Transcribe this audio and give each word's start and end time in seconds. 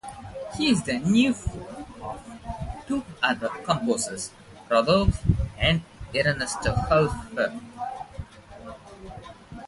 He 0.57 0.71
is 0.71 0.81
the 0.81 0.97
nephew 0.97 1.63
of 2.01 2.23
two 2.87 3.05
other 3.21 3.49
composers, 3.49 4.31
Rodolfo 4.67 5.31
and 5.59 5.83
Ernesto 6.15 6.73
Halffter. 6.73 7.61